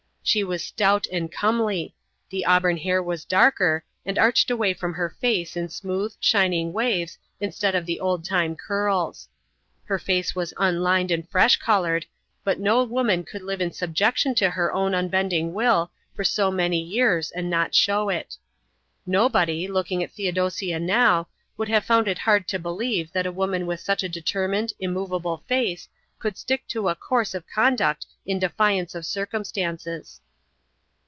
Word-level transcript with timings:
She 0.23 0.43
was 0.43 0.63
stout 0.63 1.07
and 1.11 1.31
comely; 1.31 1.95
the 2.29 2.45
auburn 2.45 2.77
hair 2.77 3.01
was 3.03 3.25
darker 3.25 3.83
and 4.05 4.17
arched 4.19 4.51
away 4.51 4.73
from 4.73 4.93
her 4.93 5.09
face 5.19 5.57
in 5.57 5.67
smooth, 5.67 6.13
shining 6.21 6.71
waves 6.71 7.17
instead 7.41 7.73
of 7.75 7.87
the 7.87 7.99
old 7.99 8.23
time 8.23 8.55
curls. 8.55 9.27
Her 9.85 9.97
face 9.99 10.35
was 10.35 10.53
unlined 10.57 11.09
and 11.09 11.27
fresh 11.27 11.57
coloured, 11.57 12.05
but 12.45 12.59
no 12.59 12.83
woman 12.83 13.23
could 13.23 13.41
live 13.41 13.59
in 13.61 13.71
subjection 13.73 14.35
to 14.35 14.51
her 14.51 14.71
own 14.71 14.93
unbending 14.93 15.53
will 15.53 15.91
for 16.15 16.23
so 16.23 16.49
many 16.51 16.79
years 16.79 17.31
and 17.31 17.49
not 17.49 17.75
show 17.75 18.07
it. 18.07 18.37
Nobody, 19.07 19.67
looking 19.67 20.01
at 20.03 20.11
Theodosia 20.11 20.79
now, 20.79 21.27
would 21.57 21.67
have 21.67 21.83
found 21.83 22.07
it 22.07 22.19
hard 22.19 22.47
to 22.49 22.59
believe 22.59 23.11
that 23.11 23.25
a 23.25 23.31
woman 23.33 23.65
with 23.65 23.81
such 23.81 24.03
a 24.03 24.07
determined, 24.07 24.71
immoveable 24.79 25.43
face 25.47 25.89
could 26.19 26.37
stick 26.37 26.67
to 26.67 26.87
a 26.87 26.93
course 26.93 27.33
of 27.33 27.43
conduct 27.47 28.05
in 28.27 28.37
defiance 28.37 28.93
of 28.93 29.03
circumstances. 29.03 30.21